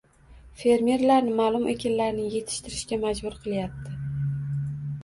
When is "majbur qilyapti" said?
3.07-3.97